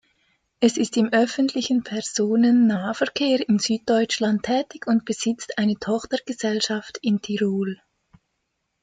[0.59, 7.79] Es ist im öffentlichen Personennahverkehr in Süddeutschland tätig und besitzt eine Tochtergesellschaft in Tirol.